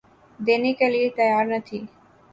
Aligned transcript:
دینے 0.39 0.71
کے 0.79 0.87
لئے 0.93 1.07
تیّار 1.17 1.45
نہ 1.51 1.57
تھی۔ 1.65 1.79